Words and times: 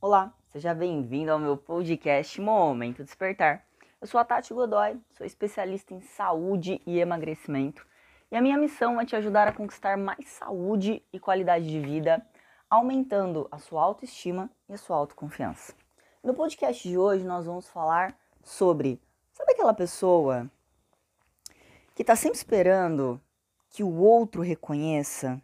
Olá, 0.00 0.32
seja 0.52 0.72
bem-vindo 0.72 1.32
ao 1.32 1.40
meu 1.40 1.56
podcast 1.56 2.40
Momento 2.40 3.02
Despertar. 3.02 3.66
Eu 4.00 4.06
sou 4.06 4.20
a 4.20 4.24
Tati 4.24 4.54
Godoy, 4.54 4.96
sou 5.10 5.26
especialista 5.26 5.92
em 5.92 6.00
saúde 6.00 6.80
e 6.86 7.00
emagrecimento, 7.00 7.84
e 8.30 8.36
a 8.36 8.40
minha 8.40 8.56
missão 8.56 9.00
é 9.00 9.04
te 9.04 9.16
ajudar 9.16 9.48
a 9.48 9.52
conquistar 9.52 9.98
mais 9.98 10.28
saúde 10.28 11.02
e 11.12 11.18
qualidade 11.18 11.68
de 11.68 11.80
vida, 11.80 12.24
aumentando 12.70 13.48
a 13.50 13.58
sua 13.58 13.82
autoestima 13.82 14.48
e 14.68 14.74
a 14.74 14.78
sua 14.78 14.96
autoconfiança. 14.96 15.74
No 16.22 16.32
podcast 16.32 16.88
de 16.88 16.96
hoje 16.96 17.24
nós 17.24 17.46
vamos 17.46 17.68
falar 17.68 18.16
sobre, 18.44 19.02
sabe 19.32 19.50
aquela 19.50 19.74
pessoa 19.74 20.48
que 21.96 22.04
está 22.04 22.14
sempre 22.14 22.38
esperando 22.38 23.20
que 23.68 23.82
o 23.82 23.96
outro 23.96 24.42
reconheça, 24.42 25.42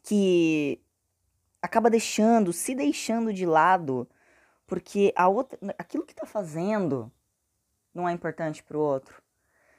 que 0.00 0.80
acaba 1.62 1.90
deixando, 1.90 2.52
se 2.52 2.74
deixando 2.74 3.32
de 3.32 3.44
lado, 3.44 4.08
porque 4.66 5.12
a 5.16 5.28
outra, 5.28 5.58
aquilo 5.78 6.04
que 6.04 6.12
está 6.12 6.26
fazendo 6.26 7.10
não 7.94 8.08
é 8.08 8.12
importante 8.12 8.62
para 8.62 8.78
o 8.78 8.80
outro. 8.80 9.22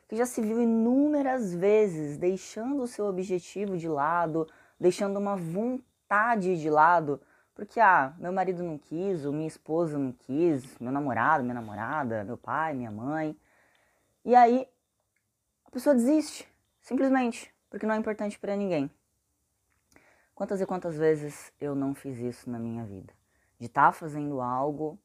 Que 0.08 0.16
já 0.16 0.26
se 0.26 0.42
viu 0.42 0.62
inúmeras 0.62 1.54
vezes 1.54 2.18
deixando 2.18 2.84
o 2.84 2.88
seu 2.88 3.06
objetivo 3.06 3.78
de 3.78 3.88
lado, 3.88 4.48
deixando 4.80 5.18
uma 5.18 5.36
vontade 5.36 6.60
de 6.60 6.70
lado, 6.70 7.22
porque 7.56 7.80
ah, 7.80 8.14
meu 8.18 8.34
marido 8.34 8.64
não 8.64 8.78
quis, 8.78 9.26
ou 9.26 9.32
minha 9.32 9.48
esposa 9.48 9.98
não 9.98 10.12
quis, 10.12 10.78
meu 10.80 10.92
namorado, 10.92 11.44
minha 11.44 11.54
namorada, 11.54 12.24
meu 12.24 12.38
pai, 12.38 12.74
minha 12.74 12.92
mãe. 12.92 13.36
E 14.26 14.36
aí 14.36 14.68
a 15.66 15.72
pessoa 15.72 15.96
desiste, 15.96 16.46
simplesmente, 16.82 17.54
porque 17.70 17.86
não 17.86 17.96
é 17.96 17.98
importante 17.98 18.38
para 18.38 18.58
ninguém. 18.58 18.92
Quantas 20.42 20.60
e 20.60 20.66
quantas 20.66 20.98
vezes 20.98 21.54
eu 21.62 21.76
não 21.76 21.94
fiz 21.94 22.18
isso 22.18 22.50
na 22.50 22.58
minha 22.58 22.84
vida? 22.84 23.14
De 23.60 23.68
estar 23.68 23.86
tá 23.86 23.92
fazendo 23.92 24.42
algo 24.42 24.98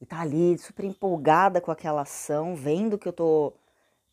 e 0.00 0.02
estar 0.02 0.16
tá 0.16 0.22
ali 0.22 0.58
super 0.58 0.84
empolgada 0.84 1.60
com 1.60 1.70
aquela 1.70 2.02
ação, 2.02 2.56
vendo 2.56 2.98
que 2.98 3.06
eu 3.06 3.12
tô 3.12 3.52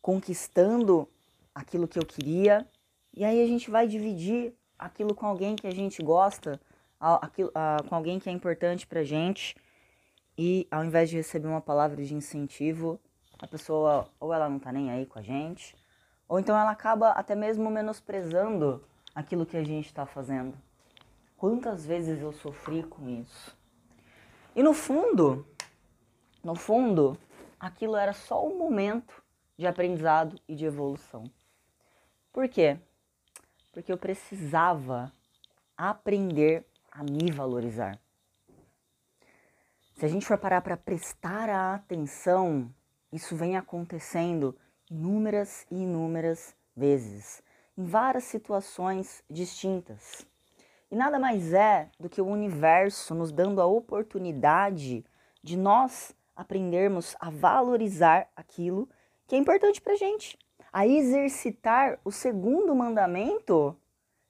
conquistando 0.00 1.08
aquilo 1.52 1.88
que 1.88 1.98
eu 1.98 2.06
queria, 2.06 2.64
e 3.12 3.24
aí 3.24 3.42
a 3.42 3.46
gente 3.48 3.68
vai 3.68 3.88
dividir 3.88 4.54
aquilo 4.78 5.16
com 5.16 5.26
alguém 5.26 5.56
que 5.56 5.66
a 5.66 5.74
gente 5.74 6.00
gosta, 6.00 6.60
aquilo, 7.00 7.50
com 7.88 7.96
alguém 7.96 8.20
que 8.20 8.28
é 8.28 8.32
importante 8.32 8.86
pra 8.86 9.02
gente, 9.02 9.56
e 10.38 10.64
ao 10.70 10.84
invés 10.84 11.10
de 11.10 11.16
receber 11.16 11.48
uma 11.48 11.60
palavra 11.60 12.04
de 12.04 12.14
incentivo, 12.14 13.00
a 13.40 13.48
pessoa 13.48 14.08
ou 14.20 14.32
ela 14.32 14.48
não 14.48 14.60
tá 14.60 14.70
nem 14.70 14.92
aí 14.92 15.06
com 15.06 15.18
a 15.18 15.22
gente, 15.22 15.74
ou 16.28 16.38
então 16.38 16.56
ela 16.56 16.70
acaba 16.70 17.10
até 17.10 17.34
mesmo 17.34 17.68
menosprezando 17.68 18.80
aquilo 19.12 19.44
que 19.44 19.56
a 19.56 19.64
gente 19.64 19.86
está 19.86 20.06
fazendo. 20.06 20.67
Quantas 21.38 21.86
vezes 21.86 22.20
eu 22.20 22.32
sofri 22.32 22.82
com 22.82 23.08
isso? 23.08 23.56
E 24.56 24.62
no 24.62 24.74
fundo, 24.74 25.46
no 26.42 26.56
fundo, 26.56 27.16
aquilo 27.60 27.94
era 27.94 28.12
só 28.12 28.44
um 28.44 28.58
momento 28.58 29.22
de 29.56 29.64
aprendizado 29.64 30.36
e 30.48 30.56
de 30.56 30.64
evolução. 30.64 31.30
Por 32.32 32.48
quê? 32.48 32.76
Porque 33.70 33.92
eu 33.92 33.96
precisava 33.96 35.12
aprender 35.76 36.66
a 36.90 37.04
me 37.04 37.30
valorizar. 37.30 37.96
Se 39.94 40.04
a 40.04 40.08
gente 40.08 40.26
for 40.26 40.38
parar 40.38 40.60
para 40.60 40.76
prestar 40.76 41.48
a 41.48 41.74
atenção, 41.76 42.68
isso 43.12 43.36
vem 43.36 43.56
acontecendo 43.56 44.58
inúmeras 44.90 45.64
e 45.70 45.76
inúmeras 45.84 46.56
vezes, 46.76 47.44
em 47.76 47.84
várias 47.84 48.24
situações 48.24 49.22
distintas. 49.30 50.26
E 50.90 50.96
nada 50.96 51.18
mais 51.18 51.52
é 51.52 51.90
do 52.00 52.08
que 52.08 52.20
o 52.20 52.26
universo 52.26 53.14
nos 53.14 53.30
dando 53.30 53.60
a 53.60 53.66
oportunidade 53.66 55.04
de 55.42 55.56
nós 55.56 56.16
aprendermos 56.34 57.14
a 57.20 57.28
valorizar 57.30 58.28
aquilo 58.34 58.88
que 59.26 59.34
é 59.34 59.38
importante 59.38 59.80
para 59.80 59.96
gente, 59.96 60.38
a 60.72 60.86
exercitar 60.86 61.98
o 62.04 62.10
segundo 62.10 62.74
mandamento 62.74 63.76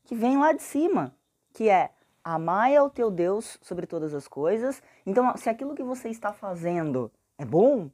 que 0.05 0.17
vem 0.17 0.39
lá 0.39 0.53
de 0.53 0.63
cima, 0.63 1.15
que 1.53 1.69
é 1.69 1.91
amar 2.25 2.75
ao 2.75 2.91
teu 2.91 3.11
Deus 3.11 3.59
sobre 3.63 3.87
todas 3.87 4.13
as 4.13 4.27
coisas. 4.27 4.83
Então, 5.07 5.37
se 5.37 5.49
aquilo 5.49 5.75
que 5.75 5.83
você 5.83 6.09
está 6.09 6.33
fazendo 6.33 7.11
é 7.37 7.45
bom, 7.45 7.89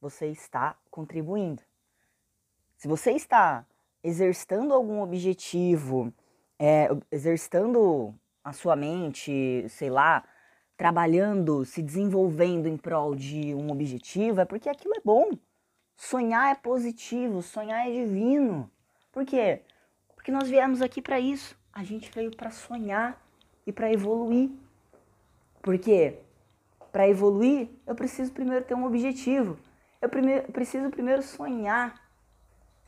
você 0.00 0.26
está 0.26 0.76
contribuindo. 0.90 1.62
Se 2.76 2.86
você 2.86 3.12
está 3.12 3.64
exercitando 4.02 4.74
algum 4.74 5.00
objetivo, 5.00 6.12
é, 6.58 6.88
exercitando 7.10 8.14
a 8.42 8.52
sua 8.52 8.76
mente, 8.76 9.66
sei 9.68 9.90
lá, 9.90 10.24
trabalhando, 10.76 11.64
se 11.64 11.82
desenvolvendo 11.82 12.66
em 12.66 12.76
prol 12.76 13.14
de 13.14 13.54
um 13.54 13.70
objetivo, 13.70 14.40
é 14.40 14.44
porque 14.44 14.68
aquilo 14.68 14.94
é 14.94 15.00
bom. 15.04 15.30
Sonhar 15.96 16.52
é 16.52 16.54
positivo, 16.54 17.40
sonhar 17.42 17.88
é 17.88 17.92
divino. 17.92 18.70
Por 19.12 19.24
quê? 19.24 19.62
Porque 20.14 20.32
nós 20.32 20.48
viemos 20.48 20.82
aqui 20.82 21.00
para 21.00 21.20
isso. 21.20 21.56
A 21.72 21.84
gente 21.84 22.10
veio 22.10 22.34
para 22.34 22.50
sonhar 22.50 23.20
e 23.66 23.72
para 23.72 23.92
evoluir. 23.92 24.50
Por 25.62 25.78
quê? 25.78 26.18
Para 26.90 27.08
evoluir, 27.08 27.68
eu 27.86 27.94
preciso 27.94 28.32
primeiro 28.32 28.64
ter 28.64 28.74
um 28.74 28.84
objetivo. 28.84 29.58
Eu 30.00 30.08
preciso 30.52 30.90
primeiro 30.90 31.22
sonhar. 31.22 32.00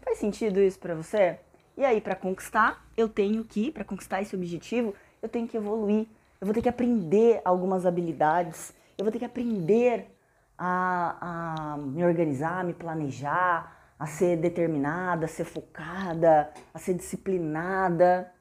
Faz 0.00 0.18
sentido 0.18 0.60
isso 0.60 0.78
para 0.78 0.94
você? 0.94 1.40
E 1.76 1.84
aí, 1.84 2.00
para 2.00 2.16
conquistar, 2.16 2.86
eu 2.96 3.08
tenho 3.08 3.44
que, 3.44 3.70
para 3.70 3.84
conquistar 3.84 4.22
esse 4.22 4.34
objetivo, 4.34 4.94
eu 5.20 5.28
tenho 5.28 5.46
que 5.46 5.56
evoluir. 5.56 6.06
Eu 6.40 6.46
vou 6.46 6.54
ter 6.54 6.62
que 6.62 6.68
aprender 6.68 7.40
algumas 7.44 7.84
habilidades. 7.84 8.72
Eu 8.96 9.04
vou 9.04 9.12
ter 9.12 9.18
que 9.18 9.24
aprender 9.24 10.10
a, 10.56 11.74
a 11.74 11.76
me 11.76 12.02
organizar, 12.04 12.60
a 12.60 12.64
me 12.64 12.72
planejar, 12.72 13.94
a 13.98 14.06
ser 14.06 14.36
determinada, 14.38 15.26
a 15.26 15.28
ser 15.28 15.44
focada, 15.44 16.50
a 16.72 16.78
ser 16.78 16.94
disciplinada. 16.94 18.32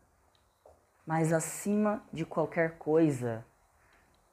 Mas 1.05 1.33
acima 1.33 2.01
de 2.13 2.25
qualquer 2.25 2.77
coisa, 2.77 3.45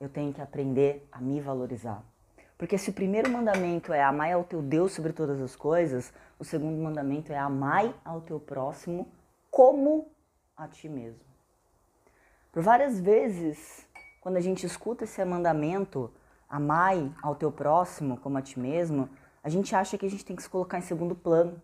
eu 0.00 0.08
tenho 0.08 0.32
que 0.32 0.40
aprender 0.40 1.08
a 1.10 1.20
me 1.20 1.40
valorizar. 1.40 2.04
Porque 2.62 2.78
se 2.78 2.90
o 2.90 2.92
primeiro 2.92 3.28
mandamento 3.28 3.92
é 3.92 4.00
amar 4.00 4.32
ao 4.32 4.44
teu 4.44 4.62
Deus 4.62 4.92
sobre 4.92 5.12
todas 5.12 5.40
as 5.40 5.56
coisas, 5.56 6.12
o 6.38 6.44
segundo 6.44 6.80
mandamento 6.80 7.32
é 7.32 7.36
amar 7.36 7.92
ao 8.04 8.20
teu 8.20 8.38
próximo 8.38 9.08
como 9.50 10.12
a 10.56 10.68
ti 10.68 10.88
mesmo. 10.88 11.24
Por 12.52 12.62
várias 12.62 13.00
vezes, 13.00 13.84
quando 14.20 14.36
a 14.36 14.40
gente 14.40 14.64
escuta 14.64 15.02
esse 15.02 15.24
mandamento, 15.24 16.08
amai 16.48 17.12
ao 17.20 17.34
teu 17.34 17.50
próximo 17.50 18.16
como 18.18 18.38
a 18.38 18.42
ti 18.42 18.60
mesmo, 18.60 19.10
a 19.42 19.48
gente 19.48 19.74
acha 19.74 19.98
que 19.98 20.06
a 20.06 20.08
gente 20.08 20.24
tem 20.24 20.36
que 20.36 20.42
se 20.44 20.48
colocar 20.48 20.78
em 20.78 20.82
segundo 20.82 21.16
plano. 21.16 21.60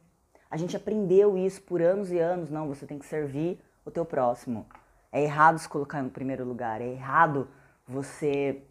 A 0.51 0.57
gente 0.57 0.77
aprendeu 0.77 1.39
isso 1.39 1.63
por 1.63 1.81
anos 1.81 2.11
e 2.11 2.19
anos. 2.19 2.51
Não, 2.51 2.67
você 2.67 2.87
tem 2.87 2.99
que 2.99 3.07
servir 3.07 3.63
o 3.85 3.91
teu 3.93 4.05
próximo. 4.05 4.67
É 5.13 5.23
errado 5.23 5.61
se 5.61 5.69
colocar 5.69 6.03
no 6.03 6.11
primeiro 6.11 6.45
lugar. 6.45 6.81
É 6.81 6.89
errado 6.89 7.47
você 7.87 8.65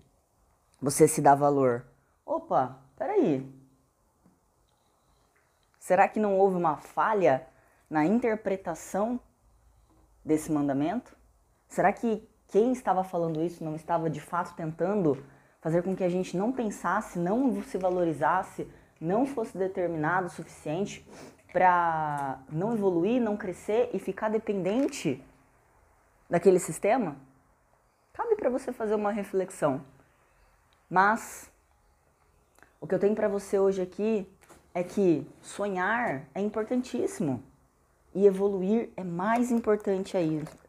você 0.81 1.07
se 1.07 1.21
dar 1.21 1.33
valor 1.33 1.85
opa, 2.47 2.77
peraí. 2.95 3.45
Será 5.79 6.07
que 6.07 6.19
não 6.19 6.37
houve 6.37 6.55
uma 6.55 6.77
falha 6.77 7.45
na 7.89 8.05
interpretação 8.05 9.19
desse 10.23 10.51
mandamento? 10.51 11.15
Será 11.67 11.91
que 11.91 12.27
quem 12.47 12.71
estava 12.71 13.03
falando 13.03 13.43
isso 13.43 13.63
não 13.63 13.75
estava 13.75 14.09
de 14.09 14.21
fato 14.21 14.55
tentando 14.55 15.23
fazer 15.61 15.83
com 15.83 15.95
que 15.95 16.03
a 16.03 16.09
gente 16.09 16.37
não 16.37 16.51
pensasse, 16.51 17.19
não 17.19 17.61
se 17.63 17.77
valorizasse, 17.77 18.69
não 18.99 19.25
fosse 19.25 19.57
determinado 19.57 20.27
o 20.27 20.29
suficiente 20.29 21.05
para 21.51 22.39
não 22.49 22.73
evoluir, 22.73 23.21
não 23.21 23.35
crescer 23.35 23.89
e 23.93 23.99
ficar 23.99 24.29
dependente 24.29 25.23
daquele 26.29 26.59
sistema? 26.59 27.17
Cabe 28.13 28.35
para 28.35 28.49
você 28.49 28.71
fazer 28.71 28.95
uma 28.95 29.11
reflexão. 29.11 29.81
Mas 30.89 31.51
o 32.79 32.87
que 32.87 32.93
eu 32.93 32.99
tenho 32.99 33.15
para 33.15 33.27
você 33.27 33.57
hoje 33.57 33.81
aqui 33.81 34.27
é 34.73 34.83
que 34.83 35.25
sonhar 35.41 36.27
é 36.35 36.41
importantíssimo 36.41 37.43
e 38.13 38.25
evoluir 38.25 38.89
é 38.95 39.03
mais 39.03 39.51
importante 39.51 40.15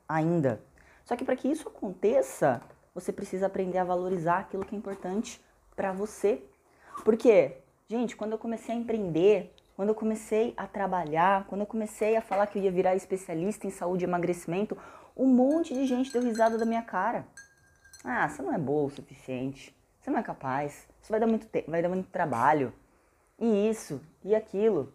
ainda. 0.09 0.61
Só 1.05 1.17
que 1.17 1.25
para 1.25 1.37
que 1.37 1.49
isso 1.49 1.69
aconteça, 1.69 2.63
você 2.95 3.13
precisa 3.13 3.47
aprender 3.47 3.79
a 3.79 3.85
valorizar 3.85 4.39
aquilo 4.39 4.65
que 4.65 4.75
é 4.75 4.79
importante 4.79 5.41
para 5.77 5.93
você. 5.93 6.43
Porque, 7.05 7.59
gente, 7.89 8.17
quando 8.17 8.33
eu 8.33 8.39
comecei 8.39 8.75
a 8.75 8.79
empreender, 8.79 9.55
quando 9.77 9.91
eu 9.91 9.95
comecei 9.95 10.55
a 10.57 10.67
trabalhar, 10.67 11.45
quando 11.47 11.61
eu 11.61 11.67
comecei 11.67 12.17
a 12.17 12.21
falar 12.21 12.47
que 12.47 12.59
eu 12.59 12.63
ia 12.63 12.73
virar 12.73 12.97
especialista 12.97 13.67
em 13.67 13.71
saúde 13.71 14.05
e 14.05 14.09
emagrecimento, 14.09 14.77
um 15.17 15.27
monte 15.27 15.75
de 15.75 15.87
gente 15.87 16.13
deu 16.13 16.23
risada 16.23 16.59
da 16.59 16.65
minha 16.65 16.83
cara. 16.83 17.27
Ah, 18.03 18.29
você 18.29 18.43
não 18.43 18.53
é 18.53 18.59
boa 18.59 18.87
o 18.87 18.91
suficiente. 18.91 19.77
Você 20.01 20.11
não 20.11 20.19
é 20.19 20.23
capaz. 20.23 20.89
Isso 21.09 21.13
vai 21.15 21.21
dar 21.21 21.27
muito 21.27 21.47
tempo, 21.47 21.71
vai 21.71 21.81
dar 21.81 21.89
muito 21.89 22.11
trabalho. 22.11 22.71
E 23.39 23.71
isso, 23.71 23.99
e 24.23 24.35
aquilo. 24.35 24.93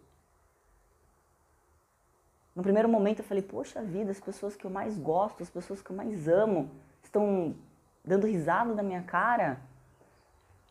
No 2.54 2.62
primeiro 2.62 2.88
momento 2.88 3.18
eu 3.18 3.24
falei, 3.24 3.42
poxa 3.42 3.82
vida, 3.82 4.12
as 4.12 4.20
pessoas 4.20 4.54
que 4.54 4.64
eu 4.64 4.70
mais 4.70 4.96
gosto, 4.96 5.42
as 5.42 5.50
pessoas 5.50 5.82
que 5.82 5.90
eu 5.90 5.96
mais 5.96 6.28
amo, 6.28 6.70
estão 7.02 7.56
dando 8.04 8.28
risada 8.28 8.76
da 8.76 8.82
minha 8.82 9.02
cara. 9.02 9.58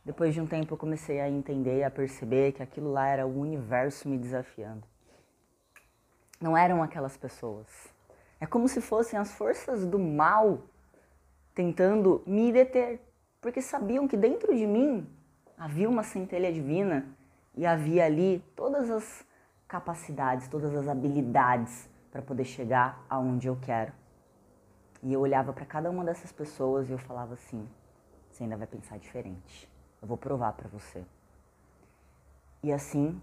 Depois 0.05 0.33
de 0.33 0.39
um 0.39 0.47
tempo 0.47 0.75
eu 0.75 0.77
comecei 0.77 1.19
a 1.19 1.29
entender, 1.29 1.83
a 1.83 1.91
perceber 1.91 2.53
que 2.53 2.63
aquilo 2.63 2.93
lá 2.93 3.09
era 3.09 3.27
o 3.27 3.37
universo 3.37 4.07
me 4.07 4.17
desafiando. 4.17 4.87
Não 6.39 6.55
eram 6.55 6.81
aquelas 6.81 7.17
pessoas. 7.17 7.67
É 8.39 8.45
como 8.45 8.69
se 8.69 8.79
fossem 8.79 9.19
as 9.19 9.33
forças 9.33 9.85
do 9.85 9.99
mal 9.99 10.61
tentando 11.53 12.23
me 12.25 12.49
deter, 12.49 13.01
porque 13.41 13.61
sabiam 13.61 14.07
que 14.07 14.15
dentro 14.15 14.55
de 14.55 14.65
mim 14.65 15.05
havia 15.57 15.89
uma 15.89 16.03
centelha 16.03 16.51
divina 16.51 17.05
e 17.55 17.65
havia 17.65 18.05
ali 18.05 18.43
todas 18.55 18.89
as 18.89 19.25
capacidades, 19.67 20.47
todas 20.47 20.75
as 20.75 20.87
habilidades 20.87 21.89
para 22.11 22.21
poder 22.21 22.45
chegar 22.45 23.03
aonde 23.09 23.47
eu 23.47 23.57
quero. 23.61 23.91
E 25.01 25.11
eu 25.11 25.19
olhava 25.19 25.51
para 25.51 25.65
cada 25.65 25.89
uma 25.89 26.03
dessas 26.03 26.31
pessoas 26.31 26.89
e 26.89 26.91
eu 26.91 26.97
falava 26.97 27.33
assim: 27.33 27.67
você 28.29 28.43
ainda 28.43 28.57
vai 28.57 28.67
pensar 28.67 28.97
diferente. 28.97 29.69
Eu 30.01 30.07
vou 30.07 30.17
provar 30.17 30.53
para 30.53 30.67
você. 30.69 31.03
E 32.61 32.71
assim, 32.71 33.21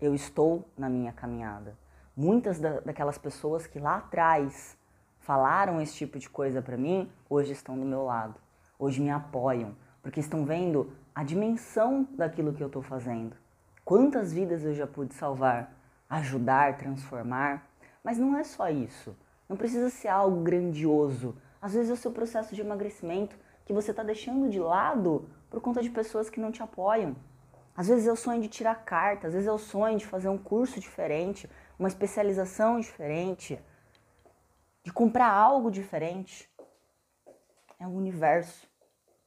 eu 0.00 0.14
estou 0.14 0.68
na 0.76 0.88
minha 0.88 1.12
caminhada. 1.12 1.76
Muitas 2.16 2.58
da, 2.58 2.80
daquelas 2.80 3.16
pessoas 3.16 3.66
que 3.66 3.78
lá 3.78 3.96
atrás 3.96 4.76
falaram 5.18 5.80
esse 5.80 5.94
tipo 5.94 6.18
de 6.18 6.28
coisa 6.28 6.60
para 6.60 6.76
mim, 6.76 7.10
hoje 7.28 7.52
estão 7.52 7.78
do 7.78 7.84
meu 7.84 8.04
lado. 8.04 8.34
Hoje 8.78 9.00
me 9.00 9.10
apoiam, 9.10 9.74
porque 10.02 10.20
estão 10.20 10.44
vendo 10.44 10.92
a 11.14 11.22
dimensão 11.22 12.08
daquilo 12.12 12.52
que 12.52 12.62
eu 12.62 12.68
estou 12.68 12.82
fazendo. 12.82 13.36
Quantas 13.84 14.32
vidas 14.32 14.64
eu 14.64 14.74
já 14.74 14.86
pude 14.86 15.14
salvar, 15.14 15.72
ajudar, 16.08 16.76
transformar. 16.78 17.68
Mas 18.02 18.18
não 18.18 18.36
é 18.36 18.44
só 18.44 18.68
isso. 18.68 19.16
Não 19.48 19.56
precisa 19.56 19.90
ser 19.90 20.08
algo 20.08 20.42
grandioso. 20.42 21.36
Às 21.60 21.74
vezes 21.74 21.90
é 21.90 21.94
o 21.94 21.96
seu 21.96 22.10
processo 22.12 22.54
de 22.54 22.60
emagrecimento 22.60 23.36
que 23.64 23.72
você 23.72 23.90
está 23.90 24.02
deixando 24.02 24.48
de 24.48 24.58
lado 24.58 25.28
por 25.50 25.60
conta 25.60 25.82
de 25.82 25.90
pessoas 25.90 26.30
que 26.30 26.40
não 26.40 26.50
te 26.50 26.62
apoiam. 26.62 27.14
Às 27.76 27.88
vezes 27.88 28.06
é 28.06 28.12
o 28.12 28.16
sonho 28.16 28.40
de 28.40 28.48
tirar 28.48 28.84
carta, 28.84 29.26
às 29.26 29.32
vezes 29.32 29.48
é 29.48 29.52
o 29.52 29.58
sonho 29.58 29.98
de 29.98 30.06
fazer 30.06 30.28
um 30.28 30.38
curso 30.38 30.78
diferente, 30.78 31.48
uma 31.78 31.88
especialização 31.88 32.78
diferente, 32.78 33.60
de 34.82 34.92
comprar 34.92 35.30
algo 35.30 35.70
diferente. 35.70 36.48
É 37.78 37.86
o 37.86 37.90
universo 37.90 38.69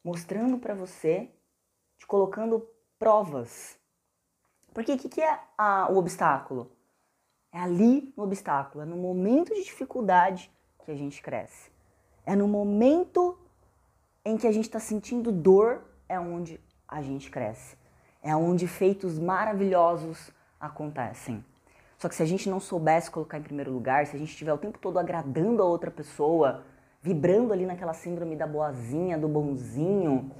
mostrando 0.03 0.57
para 0.57 0.73
você, 0.73 1.29
te 1.97 2.05
colocando 2.05 2.67
provas. 2.99 3.77
Porque 4.73 4.93
o 4.93 4.97
que, 4.97 5.07
que, 5.07 5.21
é 5.21 5.39
a, 5.57 5.87
o 5.91 5.97
obstáculo? 5.97 6.71
É 7.51 7.59
ali 7.59 8.13
no 8.17 8.23
obstáculo, 8.23 8.83
é 8.83 8.85
no 8.85 8.97
momento 8.97 9.53
de 9.53 9.63
dificuldade 9.63 10.51
que 10.83 10.91
a 10.91 10.95
gente 10.95 11.21
cresce. 11.21 11.71
É 12.25 12.35
no 12.35 12.47
momento 12.47 13.37
em 14.25 14.37
que 14.37 14.47
a 14.47 14.51
gente 14.51 14.65
está 14.65 14.79
sentindo 14.79 15.31
dor 15.31 15.83
é 16.09 16.19
onde 16.19 16.59
a 16.87 17.01
gente 17.01 17.29
cresce. 17.29 17.77
É 18.21 18.35
onde 18.35 18.67
feitos 18.67 19.19
maravilhosos 19.19 20.31
acontecem. 20.59 21.43
Só 21.97 22.09
que 22.09 22.15
se 22.15 22.23
a 22.23 22.25
gente 22.25 22.49
não 22.49 22.59
soubesse 22.59 23.11
colocar 23.11 23.37
em 23.37 23.43
primeiro 23.43 23.71
lugar, 23.71 24.07
se 24.07 24.15
a 24.15 24.19
gente 24.19 24.31
estiver 24.31 24.53
o 24.53 24.57
tempo 24.57 24.79
todo 24.79 24.97
agradando 24.97 25.61
a 25.61 25.65
outra 25.65 25.91
pessoa, 25.91 26.63
vibrando 27.03 27.53
ali 27.53 27.65
naquela 27.65 27.93
síndrome 27.93 28.35
da 28.35 28.47
boazinha, 28.47 29.17
do 29.17 29.27
bonzinho, 29.27 30.31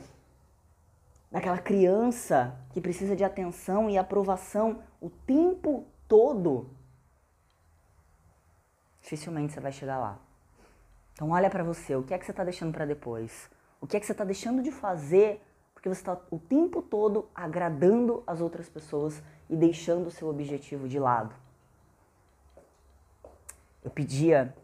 daquela 1.30 1.57
criança 1.60 2.57
que 2.71 2.81
precisa 2.81 3.15
de 3.15 3.24
atenção 3.24 3.89
e 3.89 3.98
aprovação 3.98 4.81
o 5.01 5.10
tempo 5.10 5.86
todo, 6.07 6.69
dificilmente 9.01 9.54
você 9.54 9.60
vai 9.60 9.74
chegar 9.74 10.00
lá. 10.00 10.18
Então 11.13 11.30
olha 11.31 11.50
para 11.50 11.63
você, 11.63 11.95
o 11.95 12.01
que 12.01 12.13
é 12.13 12.18
que 12.18 12.25
você 12.25 12.31
está 12.31 12.44
deixando 12.44 12.71
para 12.71 12.86
depois? 12.86 13.50
O 13.81 13.86
que 13.86 13.98
é 13.98 14.00
que 14.00 14.06
você 14.06 14.13
está 14.13 14.24
deixando 14.24 14.63
de 14.63 14.71
fazer 14.71 15.42
porque 15.83 15.89
você 15.94 16.00
está 16.00 16.18
o 16.31 16.39
tempo 16.39 16.81
todo 16.81 17.27
agradando 17.36 18.24
as 18.25 18.39
outras 18.39 18.69
pessoas 18.69 19.21
e 19.50 19.56
deixando 19.57 20.07
o 20.07 20.12
seu 20.12 20.30
objetivo 20.30 20.88
de 20.88 20.98
lado. 20.98 21.36
Eu 23.83 23.92
pedia 23.92 24.56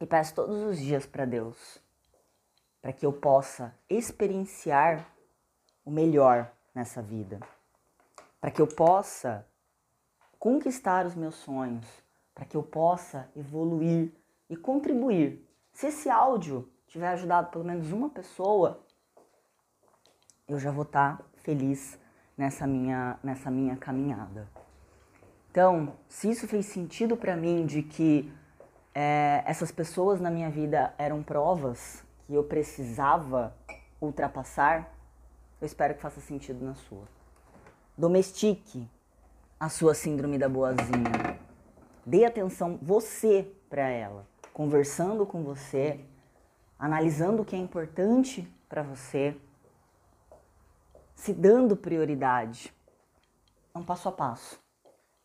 e 0.00 0.06
peço 0.06 0.34
todos 0.34 0.62
os 0.62 0.78
dias 0.78 1.06
para 1.06 1.24
Deus 1.24 1.84
para 2.86 2.92
que 2.92 3.04
eu 3.04 3.12
possa 3.12 3.74
experienciar 3.90 5.12
o 5.84 5.90
melhor 5.90 6.52
nessa 6.72 7.02
vida, 7.02 7.40
para 8.40 8.48
que 8.48 8.62
eu 8.62 8.66
possa 8.68 9.44
conquistar 10.38 11.04
os 11.04 11.16
meus 11.16 11.34
sonhos, 11.34 11.84
para 12.32 12.44
que 12.44 12.56
eu 12.56 12.62
possa 12.62 13.28
evoluir 13.34 14.12
e 14.48 14.56
contribuir. 14.56 15.44
Se 15.72 15.88
esse 15.88 16.08
áudio 16.08 16.70
tiver 16.86 17.08
ajudado 17.08 17.50
pelo 17.50 17.64
menos 17.64 17.90
uma 17.90 18.08
pessoa, 18.08 18.80
eu 20.46 20.60
já 20.60 20.70
vou 20.70 20.84
estar 20.84 21.18
tá 21.18 21.24
feliz 21.38 21.98
nessa 22.36 22.68
minha, 22.68 23.18
nessa 23.20 23.50
minha 23.50 23.76
caminhada. 23.76 24.48
Então, 25.50 25.92
se 26.08 26.30
isso 26.30 26.46
fez 26.46 26.66
sentido 26.66 27.16
para 27.16 27.36
mim 27.36 27.66
de 27.66 27.82
que 27.82 28.32
é, 28.98 29.42
essas 29.44 29.70
pessoas 29.70 30.22
na 30.22 30.30
minha 30.30 30.48
vida 30.48 30.94
eram 30.96 31.22
provas 31.22 32.02
que 32.26 32.32
eu 32.32 32.42
precisava 32.42 33.54
ultrapassar, 34.00 34.90
eu 35.60 35.66
espero 35.66 35.94
que 35.94 36.00
faça 36.00 36.18
sentido 36.18 36.64
na 36.64 36.74
sua. 36.74 37.04
Domestique 37.94 38.88
a 39.60 39.68
sua 39.68 39.92
síndrome 39.92 40.38
da 40.38 40.48
boazinha. 40.48 41.38
Dê 42.06 42.24
atenção 42.24 42.78
você 42.80 43.46
para 43.68 43.86
ela, 43.86 44.26
conversando 44.54 45.26
com 45.26 45.44
você, 45.44 46.00
analisando 46.78 47.42
o 47.42 47.44
que 47.44 47.54
é 47.54 47.58
importante 47.58 48.50
para 48.66 48.82
você 48.82 49.36
se 51.14 51.34
dando 51.34 51.76
prioridade. 51.76 52.72
É 53.74 53.78
um 53.78 53.84
passo 53.84 54.08
a 54.08 54.12
passo. 54.12 54.58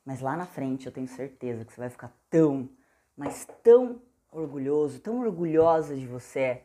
Mas 0.05 0.19
lá 0.19 0.35
na 0.35 0.45
frente 0.45 0.87
eu 0.87 0.91
tenho 0.91 1.07
certeza 1.07 1.63
que 1.63 1.71
você 1.71 1.79
vai 1.79 1.89
ficar 1.89 2.11
tão, 2.29 2.69
mas 3.17 3.47
tão 3.63 4.01
orgulhoso, 4.31 4.99
tão 4.99 5.19
orgulhosa 5.19 5.95
de 5.95 6.07
você, 6.07 6.61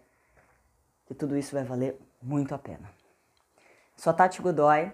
que 1.06 1.14
tudo 1.14 1.37
isso 1.37 1.54
vai 1.54 1.64
valer 1.64 1.98
muito 2.22 2.54
a 2.54 2.58
pena. 2.58 2.90
Sou 3.96 4.10
a 4.10 4.14
Tati 4.14 4.43
Godoy. 4.43 4.93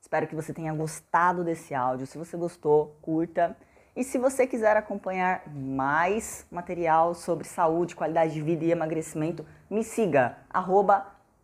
Espero 0.00 0.26
que 0.26 0.34
você 0.34 0.52
tenha 0.52 0.74
gostado 0.74 1.44
desse 1.44 1.74
áudio. 1.74 2.06
Se 2.06 2.18
você 2.18 2.36
gostou, 2.36 2.96
curta. 3.00 3.56
E 3.94 4.02
se 4.02 4.18
você 4.18 4.46
quiser 4.46 4.76
acompanhar 4.76 5.46
mais 5.48 6.46
material 6.50 7.14
sobre 7.14 7.46
saúde, 7.46 7.94
qualidade 7.94 8.32
de 8.32 8.42
vida 8.42 8.64
e 8.64 8.70
emagrecimento, 8.70 9.46
me 9.70 9.84
siga, 9.84 10.38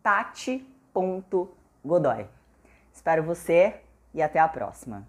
tati.godoy. 0.03 1.49
Godoy. 1.85 2.27
Espero 2.93 3.23
você 3.23 3.81
e 4.13 4.21
até 4.21 4.39
a 4.39 4.49
próxima. 4.49 5.07